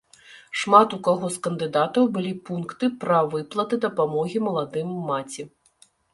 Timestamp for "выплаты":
3.35-3.81